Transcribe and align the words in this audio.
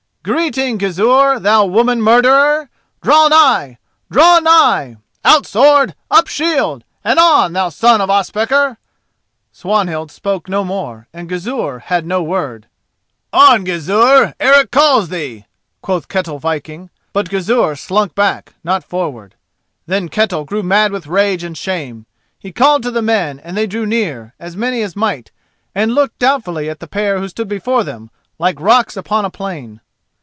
Greeting, 0.23 0.77
Gizur, 0.77 1.39
thou 1.39 1.65
woman 1.65 1.99
murderer! 1.99 2.69
Draw 3.01 3.29
nigh! 3.29 3.79
draw 4.11 4.37
nigh! 4.37 4.97
Out 5.25 5.47
sword! 5.47 5.95
up 6.11 6.27
shield! 6.27 6.83
and 7.03 7.17
on, 7.17 7.53
thou 7.53 7.69
son 7.69 8.01
of 8.01 8.11
Ospakar!" 8.11 8.77
Swanhild 9.51 10.11
spoke 10.11 10.47
no 10.47 10.63
more, 10.63 11.07
and 11.11 11.27
Gizur 11.27 11.79
had 11.79 12.05
no 12.05 12.21
word. 12.21 12.67
"On, 13.33 13.63
Gizur! 13.65 14.35
Eric 14.39 14.69
calls 14.69 15.09
thee," 15.09 15.45
quoth 15.81 16.07
Ketel 16.07 16.37
Viking; 16.37 16.91
but 17.13 17.27
Gizur 17.29 17.75
slunk 17.75 18.13
back, 18.13 18.53
not 18.63 18.83
forward. 18.83 19.33
Then 19.87 20.07
Ketel 20.07 20.45
grew 20.45 20.61
mad 20.61 20.91
with 20.91 21.07
rage 21.07 21.43
and 21.43 21.57
shame. 21.57 22.05
He 22.37 22.51
called 22.51 22.83
to 22.83 22.91
the 22.91 23.01
men, 23.01 23.39
and 23.39 23.57
they 23.57 23.65
drew 23.65 23.87
near, 23.87 24.35
as 24.39 24.55
many 24.55 24.83
as 24.83 24.95
might, 24.95 25.31
and 25.73 25.95
looked 25.95 26.19
doubtfully 26.19 26.69
at 26.69 26.79
the 26.79 26.85
pair 26.85 27.17
who 27.17 27.27
stood 27.27 27.47
before 27.47 27.83
them 27.83 28.11
like 28.37 28.59
rocks 28.59 28.95
upon 28.95 29.25
a 29.25 29.31
plain. 29.31 29.81